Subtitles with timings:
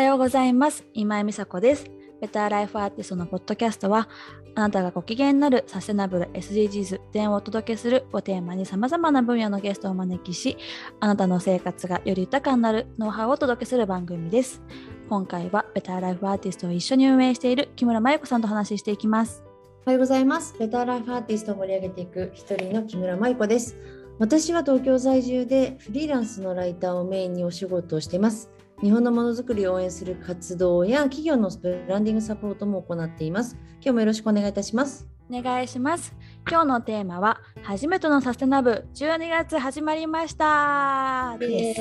[0.00, 0.86] はようございます。
[0.94, 1.84] 今井美佐子です。
[2.22, 4.08] ベターライフアーティストのポッドキャストは、
[4.54, 10.56] あなたがご機嫌になるサステナブル SDGs 全をお届けするをテーマに様々な分野のゲストをお招きし、
[11.00, 14.62] あなたの生活がより豊かになるノウハウをお届けする番組です。
[15.10, 19.44] 今回はベターライフアーティストを一緒に運営している木村真由子さんと話していきます。
[19.84, 20.56] おはようございます。
[20.58, 23.76] ベターライフアーティストを盛り上げていく一人の木村舞子です。
[24.18, 28.50] 私は東京在住でフリーランスのライターをメインにお仕事をしています。
[28.82, 33.56] 日本のものづくりを応援する活動や企業のブランディングサポートも行っています。
[33.74, 35.06] 今日もよろしくお願いいたします。
[35.30, 36.14] お願いします。
[36.48, 41.36] 今日のテーマは、初めてのサステナブ12月始まりました。
[41.40, 41.74] イエ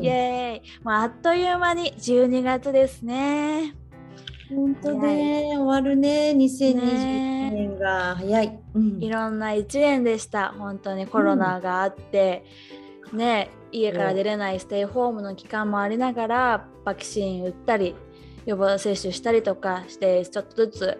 [0.00, 3.74] ーイもうあっという間に12月ですね。
[4.48, 8.58] 本当ね、終わるね、2020年が早い。
[8.74, 10.54] うん、いろんな1年でした。
[10.56, 12.44] 本当にコロナがあって、
[12.82, 17.94] うん、ね、家から出れないステイホームの期間もありながら、ワクチン打ったり、
[18.46, 20.98] 予防接種したりとかして、ちょっとずつ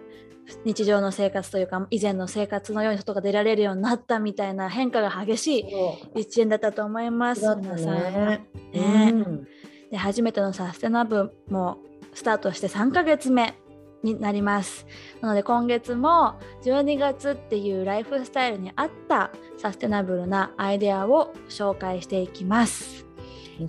[0.65, 5.65] 日常の生活というか以前の生活のように外が出られるようになったみたいな変化が激しい
[6.15, 7.55] 一年だったと思います。
[7.55, 7.95] ね、皆さん。
[7.95, 9.47] ね、うん、
[9.91, 11.77] で初めてのサステナブも
[12.13, 13.55] スタートして3ヶ月目
[14.03, 14.85] になります。
[15.21, 23.09] なので今月も12月っていうライフスタイルに合ったサステナブルなアイデアを紹介していきます。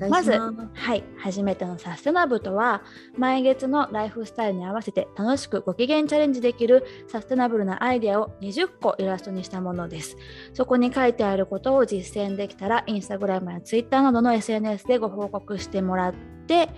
[0.08, 2.82] まず、はい、初めてのサステナブルとは
[3.16, 10.16] 毎月のライフスタイルに合わせて楽しくご機嫌チャレンジできるサステナブルなアイデアを20個イラストにしたものです。
[10.54, 16.14] そこに書いてあることを実践できたらインスタグラムやツイッターなどの SNS でご報告してもらっ
[16.46, 16.68] て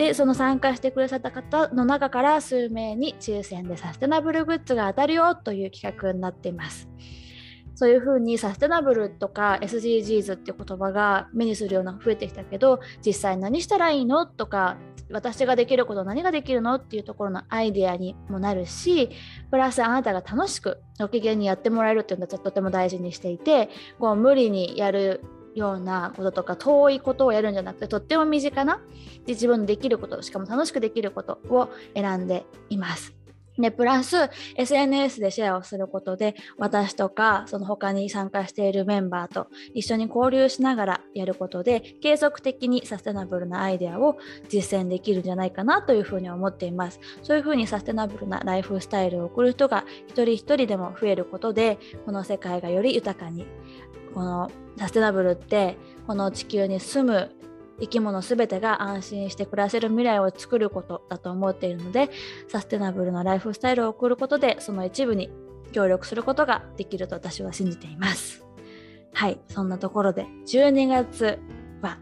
[0.00, 6.88] でその参加してくださった方の中から数名に抽選でサステナブルグッズが当たるよという企画になっています。
[7.74, 14.78] そういうふうにサステナブルとか SDGs って言葉が目にするような増えてきたけど実際何したらいいのとか
[15.10, 19.10] 私ができること何ができるのっていうところのアイデアにもなるし
[19.50, 23.68] プラスあなたが楽しくご機嫌にやってもらえるっていうのはとても大事にしていて
[23.98, 25.22] こう無理にやる
[25.54, 28.80] ようなこととか遠いことをやるんじゃなくてとっても身近な
[29.26, 33.20] で自分のできることしかも楽しくできることを選んでいます。
[33.60, 44.18] でプラス SNS でシェアをすることで私とかその他に参加しているメンバーと一緒に交流しながらやることで継続的にサステナブルなアイデアを
[44.48, 53.46] 実践できるんじゃないかなというふうに思っていますそういうふうにサステナブルなライフスタイルを送る人が一人一人でも増えることでこの世界がより豊かに
[54.14, 55.76] このサステナブルって
[56.06, 57.30] この地球に住む
[57.80, 62.10] 生き物すべてが安心して暮らせる未来を作ることだと思っているので
[62.48, 65.30] サステナブルなライフスタイルを送ることでその一部に
[65.72, 68.44] 協力することができると私は信じています。
[69.12, 71.40] はいそんなところで12月
[71.82, 71.98] は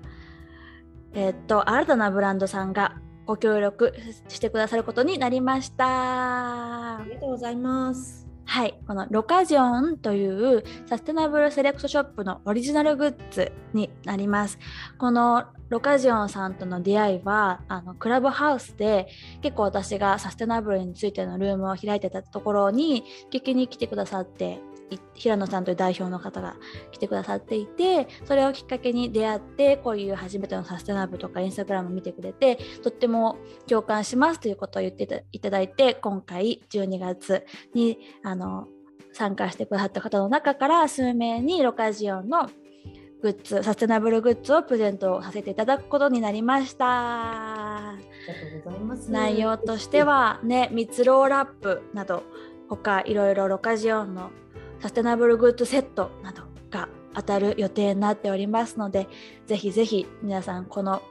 [1.15, 3.95] えー、っと新たなブランドさんがご協力
[4.29, 6.99] してくださることになりました。
[6.99, 8.28] ありがとうございます。
[8.51, 14.59] はい、このロカジオンというサステナブルセレクトショップのオリジナルグッズになります。
[14.97, 19.09] このロカジオンさんとの出会いはあのクラブハウスで
[19.43, 24.61] 結構私がサステナブルについてのルームを開いてたところに聞きに来てくださって
[25.15, 26.57] 平野さんという代表の方が
[26.93, 37.45] 来てくださっていてそれをきっかけに出会ってこういう初めてのサステナブルとかインスタグラム見てくれてとっても共感しますということを言っていただいて今回12月
[37.75, 38.69] にあの
[39.13, 42.49] 参加してくださった方の中から数名にロカジオンの
[43.21, 47.95] グッズサステナブルグッズをプレゼントさせていただくことになりました。
[49.09, 52.23] 内容としてはね蜜ろうラップなど
[52.69, 54.31] 他いろいろロカジオンの
[54.81, 59.09] サステナブルグッズセットなどが当たる予定になっておりますので
[59.47, 61.03] ぜひぜひ皆さんこの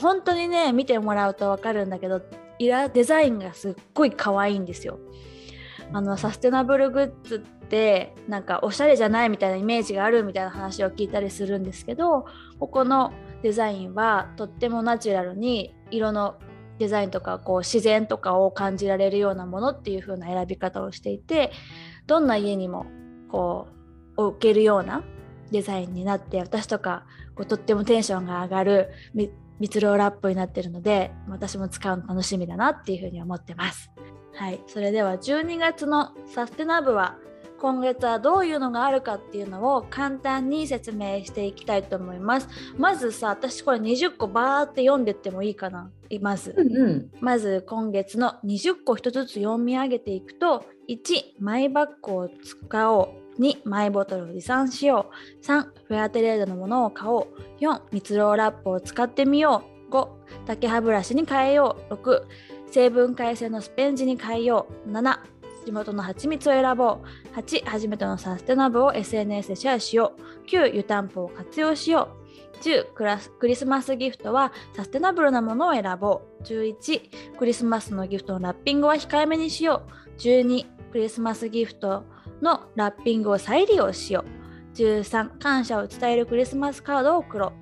[0.00, 2.22] 本当にね見てもらうと分かるんだけど
[2.58, 4.98] イラデザインがすっごい可愛いんですよ。
[5.94, 7.38] あのサステナブルグッズっ
[7.68, 12.26] てなんかおしゃれじゃないみたいなイメージがあるみたいな話を聞いたりするんですけど
[12.58, 16.36] ここのデザインはとってもナチュラルに色の
[16.78, 21.52] デザインとかこう自然とかを感じられるようなものっていう風な選び方をしていて
[22.06, 22.86] どんな家にも
[23.32, 23.66] こ
[24.16, 25.02] う置けるような
[25.50, 28.90] デザインになって私とかこうとってもテンションが上がる
[29.58, 33.90] 蜜ろうラップになってるので私も使うの楽しみだなっていう風に思ってます。
[34.34, 37.18] はい、それでは12月のサステナブは
[37.60, 42.48] 今月はどういうのがあるかっていうのを簡単に説明していきたいと思います。
[42.76, 45.90] まずさ、私これ20個バーって読んでってもいいかな？
[46.20, 53.21] まず、うんうん、まず今月の20個一つずつ読み上げていくと、1、マイバッグを使おう。
[53.38, 55.10] 2、マイボトルを持参しよ
[55.42, 55.44] う。
[55.44, 57.26] 3、フェアトレードのものを買おう。
[57.60, 59.92] 4、蜜ろうラップを使ってみよう。
[59.92, 60.08] 5
[60.46, 61.94] 竹歯ブラシに変えよう。
[61.94, 62.22] 6
[62.70, 64.90] 成分解性のスペンジに変えよう。
[64.90, 65.18] 7
[65.64, 67.36] 地元の蜂蜜を選ぼう。
[67.36, 70.48] 8初めてのサステナブを SNS でシェアしよう。
[70.48, 72.62] 9湯たんぽを活用しよう。
[72.62, 76.42] 10クラスクリスマスギフトはサステナブルなものを選ぼう。
[76.44, 79.82] 11クリスマスのギフトのラッピングは控えめにしよ
[80.16, 80.20] う。
[80.20, 82.04] 12クリスマスギフト
[82.42, 84.76] のラッピングを再利用しよう。
[84.76, 87.52] 13感謝を伝えるクリスマスカードを送ろ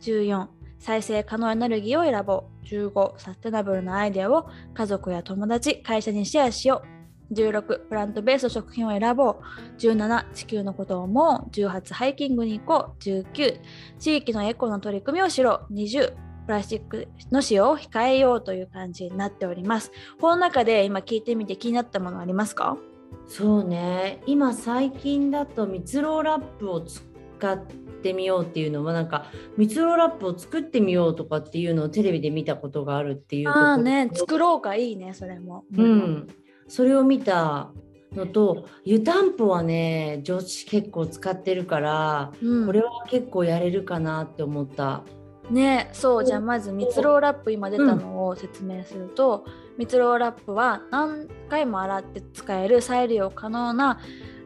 [0.00, 0.02] う。
[0.02, 0.46] 14
[0.78, 2.66] 再生可能エネルギーを選ぼう。
[2.66, 6.82] 15サステナブルなアイデアを家族や友達会社にシェアしよ
[7.30, 7.34] う。
[7.34, 9.36] 16プラントベース食品を選ぼう。
[9.78, 11.50] 17地球のことを思う。
[11.50, 13.02] 18ハイキングに行こう。
[13.02, 13.60] 19
[13.98, 16.12] 地域のエコの取り組みをしろ20
[16.46, 19.92] プラスチックの使用を控えようという感じになっております。
[20.20, 22.78] この中で今聞いてみて気になったものありますか？
[23.26, 24.22] そうね。
[24.26, 27.58] 今最近だと蜜ろうラップを使っ
[28.02, 29.26] てみようっていうのはなんか
[29.56, 34.10] 蜜ろうラップを作ってみようとかっていうのをテレビで見たことがあるっていうああね。
[34.12, 35.64] 作ろうかいいねそれも。
[35.76, 36.26] うん、
[36.68, 37.70] それを見た
[38.14, 45.04] のと湯たんぽはね女子結構使ってるから、うん、これは結構やれるかなって思った。
[45.50, 54.00] ねそうじゃあまず蜜ろうラップ今出たのを説明すると、うん、蜜ろうラップは何回も洗って使える再利用可能な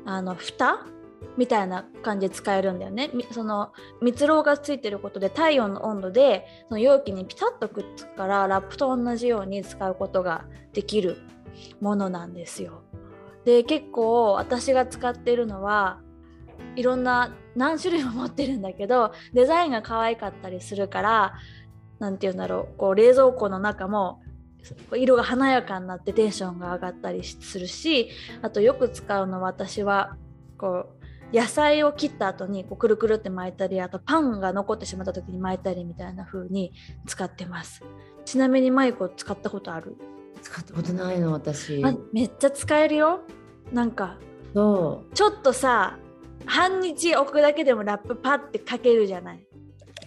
[0.05, 0.87] あの蓋
[1.37, 3.11] みたいな感じで使えるんだよね。
[3.31, 3.73] その
[4.03, 11.19] 蜜ろうがついてることで体温の温度でその容器にピタッとくっつくからラップと同じように使うことができる
[11.81, 12.83] ものなんですよ。
[13.45, 16.01] で結構私が使ってるのは
[16.77, 21.35] いろんな何種類も持ってるんだけどデザインが可愛かったりするから
[21.99, 24.23] 何て言うんだろうこう冷蔵庫の中も
[24.95, 28.11] 色が華やかになってテンションが上がったりするし
[28.43, 30.17] あとよく使うのは私は
[30.57, 30.87] こ
[31.33, 36.73] う野菜を切った後にこうくるくるって巻いたりあとパンが残ってしまった時に巻いたりみたいな風に
[37.07, 37.83] 使ってます。
[38.27, 39.97] ちなみにマイコ使ったことある？
[40.43, 41.83] 使ったことないの私。
[42.13, 43.21] めっちゃ使えるよ。
[43.73, 44.19] なんか
[44.53, 45.15] そう。
[45.15, 45.97] ちょっとさ
[46.47, 49.47] 半日置くだけでもラップパッてかけるじゃない。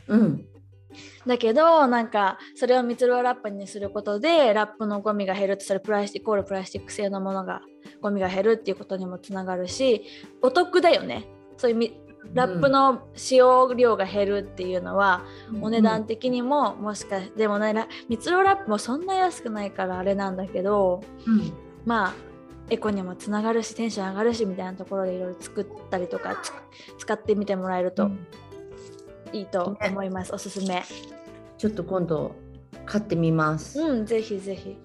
[0.08, 0.46] うん。
[1.26, 7.62] だけどなんかそれを蜜ろうラップにすることでラップのゴミが減るとそれプラスチックイコールプラスチック製のものが
[8.02, 10.04] ゴミが減るっていうことにもつながるし
[10.42, 11.26] お得だよね。
[11.58, 11.92] そういう
[12.34, 21.54] ラップの使用量が減るっていうのは、うん、お値段的にももしかでもね蜜ろうラップもそんな安くないからあれなんだけど、うん、
[21.86, 22.14] まあ
[22.70, 26.42] エコにもつながるしテンション上がるしみたいなところでいろいろ作ったりとか
[26.98, 28.10] 使ってみてもらえると
[29.32, 30.84] いいと思います、ね、おすすめ。
[31.58, 32.36] ちょっと今度
[32.86, 33.80] 買ってみます。
[33.82, 34.78] うんぜひぜひ。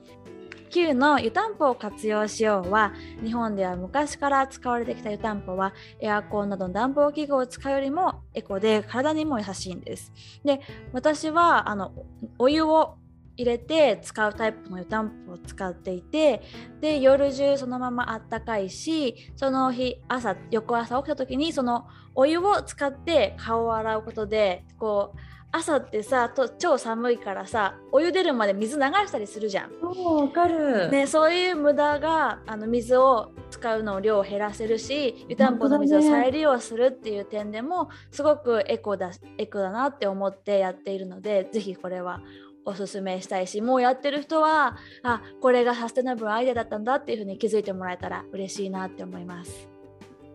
[0.70, 2.92] 9の湯たんぽを活用しようは
[3.24, 10.12] 日本では昔から使われてきた湯たんぽはエアコンなどの暖房器具を使うよりもエコで体にも優しいんです。
[10.44, 10.60] で
[10.92, 11.92] 私はあの
[12.38, 12.94] お湯を
[13.42, 16.42] 入れて使うタイプの湯たんぽを使っていて
[16.80, 25.18] で夜中そのままあったかいしその日朝翌朝起きた時にそのお湯を使って顔を洗うことでこう
[25.52, 29.70] 朝ってさと超寒いからさお湯出るまで水流したりするじゃん。
[29.80, 42.20] わかる、ね、そういう無駄があの水を使うのを量を減らせるし湯たんぽの水を再利用するっていう点でもすごくエコだエコだなって思ってやっているのでぜひこれは
[42.64, 49.68] おすすめしたいしもうやってる人はあこれがサステナブルアイデアだったんだっていうふうに気づいてもらえたら嬉しいなって思います。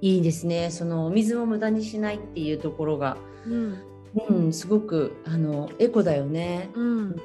[0.01, 0.71] いいですね。
[0.71, 3.77] そのお水を無駄にしないっていうところが、うん、
[4.27, 6.69] うん、すごくあのエコだよね。
[6.73, 7.15] うん。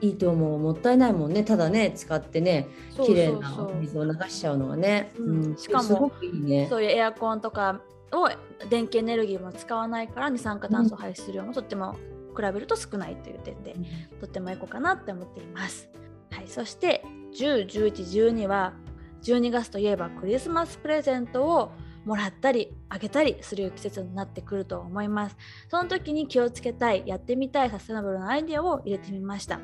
[0.00, 0.58] いいと思う。
[0.58, 1.42] もったいないもんね。
[1.44, 2.68] ただね使ってね
[3.02, 7.80] 綺麗な水を流しちゃうのはね、うん、しかもいい、ね、そういうエアコンとか
[8.12, 8.28] を
[8.68, 11.96] 電気エネルギーも使わないから二酸化炭素排出量もとっても
[12.36, 15.88] 比べると少ないという点で、うん、とってもエコかなって思っています。
[16.30, 17.04] はい、そして
[17.38, 18.74] 10、11、12は
[19.22, 21.72] 12月といえばクリスマスプレゼントを
[22.04, 25.36] もらったりあげたりする季節になってくると思います。
[25.68, 29.60] その時に気をつけたい、やってみたいサステナブルなアイデアを入れてみました。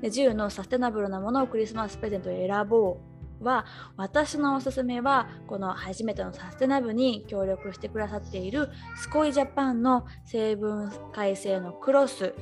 [0.00, 3.07] で10のサステナブルなものをクリスマスプレゼントで選ぼう
[3.40, 3.66] は
[3.96, 12.34] 私のおすすめはこの初めてのサステナブに協力してくださっているスコイジャパンの成分改正のクロス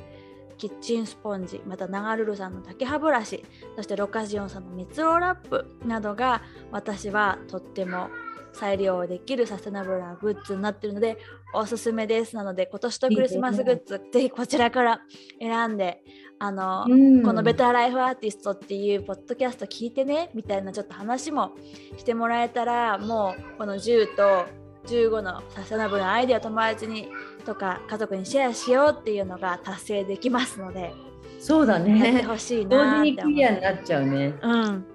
[0.57, 8.09] キッチンスポンジまた長ルルさんの竹歯ブラシそしてロカジオンさんの蜜ろラップなどが私はとっても
[8.57, 11.17] 再利用できるサステナブルなグッズになっているので
[11.53, 15.01] おすすめですなので今年とクリスマスグッズぜひこちらから
[15.39, 16.03] 選んで
[16.39, 21.51] あの、うん、この「ベターライフアーティスト」っていうポッドキャスト聞いてねみたいなちょっと話も
[21.97, 24.45] してもらえたらもうこの10と
[24.87, 27.09] 15のサステナブルなアイデア友達に
[27.45, 30.93] とか家族にシェアしようっていうのが達成できますので
[31.39, 32.23] そうだやってね。
[32.23, 33.29] ほしい同な時にク。
[33.29, 34.33] リアになっちゃうね。
[34.41, 34.85] うん。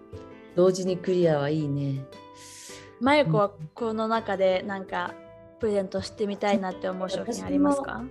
[0.54, 2.04] 同時にクリアはいいね。
[3.02, 5.12] まゆこはこの中でなんか
[5.58, 8.04] プレゼントしてみたいなって思う商品ありますか？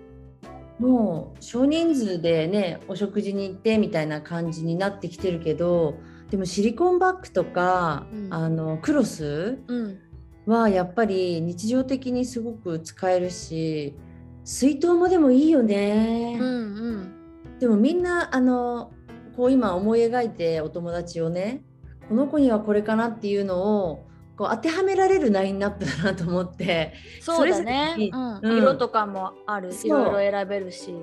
[0.80, 5.96] もう少人数でねお食事に行ってみたいな感じになってきてるけど
[6.30, 10.00] でもシリコンバッグとか、うんあのクロスうん。
[10.46, 13.96] はやっぱり日常的にすごく使えるし
[14.44, 16.52] 水筒もでもいいよね、うんう
[16.98, 17.60] ん。
[17.60, 18.92] でもみんなあの
[19.38, 21.62] こう今思い描いてお友達をね
[22.10, 27.62] この子にはこれかなっていうのをこう当てはめられるラインナップだなと思って、そうだ。
[27.62, 28.40] ねうん。
[28.42, 29.72] うん色とかもある。
[29.72, 30.94] いろいろ選べるし。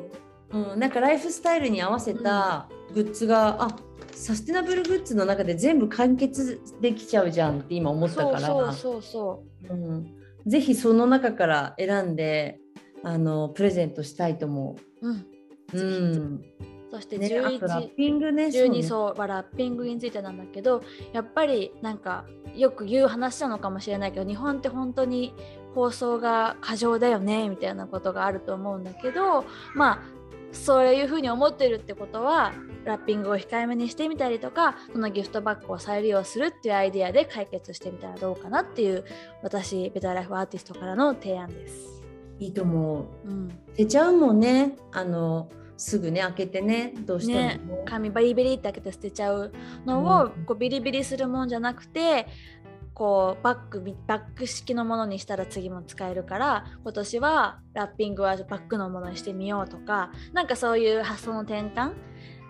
[0.50, 3.76] うん、なんかライフスタイルに合わせたグッズが、あ
[4.12, 10.06] サステナブルグッズの中で全部完結できちゃうじゃんって今思ったからそうそうそうそうん、
[10.46, 12.58] ぜひその中から選んで
[13.04, 15.08] あのプレゼントしたいと思う。
[15.08, 15.26] うん。
[15.74, 16.42] うん
[16.90, 17.88] そしてね、あとラッ11。
[17.94, 18.46] ピングね。
[18.46, 25.34] 12ね層はラッピングについてなんだけどやっぱりなんかよく言う話なのかもしれないけど日本って本当に
[25.74, 30.18] 放送が過剰だよねみたいなことがあると思うんだけどまあ
[30.52, 32.52] そういうふうに思ってるってことは
[32.84, 39.04] ラッピングを控えめにしてみたりとかそのギフトバッグを再利用するっていうアイデアで解決してみたらどうかなっていう
[39.42, 42.02] 私ベターライフアーティストからの提案です。
[42.38, 43.28] いいと思う。
[43.28, 44.76] うん、出ちゃうもんね。
[44.92, 47.46] あのすぐね開けてねどうしてもね。
[47.46, 49.52] ね紙バリバリって開けて捨てちゃう
[49.86, 52.26] のを、うんこうビリビリするもんじゃなくて
[52.92, 61.92] こうバッグバッグ式のものにしたら次も使えるから今年はラッピングはバッグのものにしてみようとかなんかそういう発想の転換？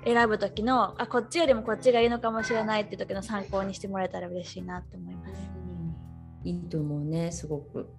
[0.05, 5.33] 選ぶ時のあこっちよりもこっちがいいのかもしれないって時の参考にしてもらえたら嬉しいなって思います。
[6.45, 7.91] うんいいと思うねすごく。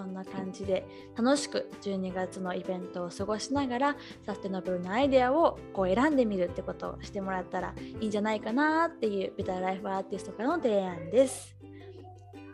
[0.00, 11.54] そんな感じで楽しく12月のイベントを過ごしながらサステナブルなアイデアをこう選んでみるってことをしてもらったらいいんじゃないかなっていうビターライフアーティストからの提案です。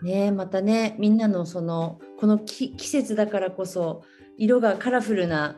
[0.02, 4.02] ねまたねみんなのそのこの季節だからこそ
[4.36, 5.56] 色がカラフルな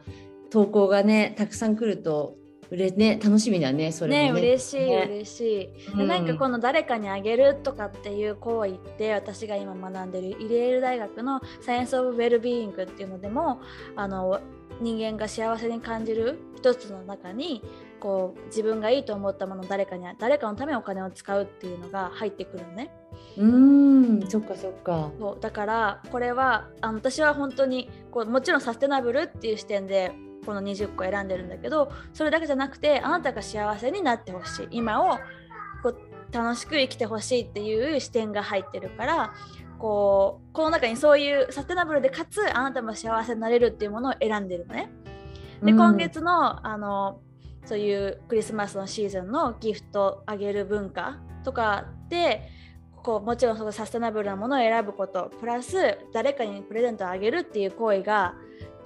[0.50, 2.36] 投稿がねたくさん来ると
[2.70, 4.40] うれね楽しみだねそれねもね。
[4.42, 5.90] 嬉しい、ね嬉しい。
[5.92, 13.60] うんでなんかこの誰かにあげるとかっていう行為って私が今学んでるイレール大学のサイエンス・オブ・ウェルビーイングっていうのでも
[13.96, 14.40] あの
[14.80, 17.62] 人間が幸せに感じる一つの中に
[17.98, 22.90] こう自分がいいと思ったものを誰かに誰かのためにお金を使うっていうのが入ってくるのね。
[23.36, 25.10] うーんそっかそっか。
[25.18, 30.12] そうだからこれはあの私は本当にこうもちろんサステナブルっていう視点で
[30.48, 35.18] この20個選んでるんだけどそれだけじゃなくてあなたが幸せになってほしい今を
[35.82, 35.98] こう
[36.32, 39.34] 楽しく生きてほしいっていう視点が入ってるから
[39.78, 44.90] こうこの中にそういうサステナブルでかつあなたも幸せになれるっていうものを選んでるのね。
[45.62, 47.20] でうん今月のあの
[47.66, 52.48] そういうクリスマスのシーズンのギフトあげる文化とかで
[53.02, 58.34] こうもちろんそのサステナブルなものを選ぶことプラス誰かにプレゼントをあげるっていう行為が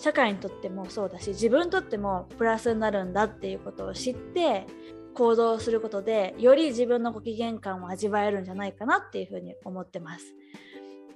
[0.03, 4.67] 社会にとってもそうだし自分にとってもプラスになるんだっていうことを知って
[5.15, 10.35] 行動することでより自分のご機嫌感を味わえるんじゃないかなっていうふうに思ってます。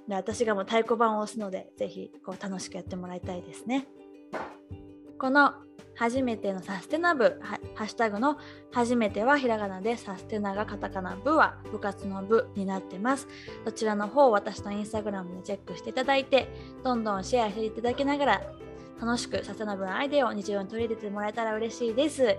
[0.07, 3.87] で私がもう太鼓判を押すのでぜひこう楽しくやってもらいたいですね。
[5.19, 5.51] この
[5.95, 8.37] 初めてのサステナ部ハッシュタグの
[8.71, 13.27] 初めてはひらがなでサステナがカタカナ部は部活の部になってます。
[13.65, 16.47] そちらの方を私のインスタグラムでチェックしていただいて
[16.85, 18.41] どんどんシェアしていただきながら
[18.99, 22.23] 楽しくサステナブルなアイデアを日常に取り入れてもらえたら嬉しいです。
[22.23, 22.37] よ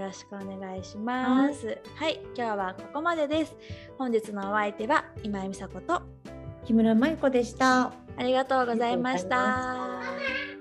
[0.00, 1.78] ろしくお願いします。
[1.96, 3.56] はい、今日はここまでです。
[3.98, 6.02] 本日のお相手は今井美佐子と
[6.64, 7.92] 木村舞子でした。
[8.16, 10.51] ありがとうございました。